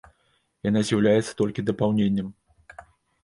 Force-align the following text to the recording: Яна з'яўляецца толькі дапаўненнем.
Яна 0.69 0.81
з'яўляецца 0.87 1.31
толькі 1.41 1.65
дапаўненнем. 1.69 2.27